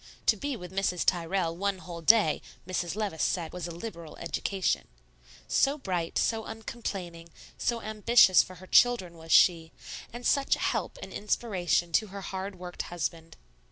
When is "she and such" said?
9.31-10.55